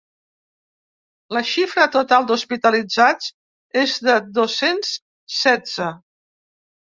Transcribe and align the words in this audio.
La 1.37 1.41
xifra 1.49 1.83
total 1.95 2.25
d’hospitalitzats 2.31 3.29
és 3.81 3.93
de 4.07 4.15
dos-cents 4.39 4.95
setze. 5.43 5.91